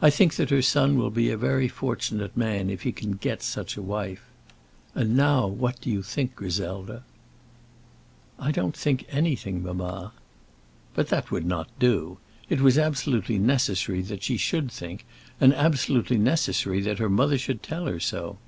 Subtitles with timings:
[0.00, 3.42] I think that her son will be a very fortunate man if he can get
[3.42, 4.22] such a wife.
[4.94, 7.02] And now what do you think, Griselda?"
[8.38, 10.12] "I don't think anything, mamma."
[10.94, 12.16] But that would not do.
[12.48, 15.04] It was absolutely necessary that she should think,
[15.38, 18.38] and absolutely necessary that her mother should tell her so.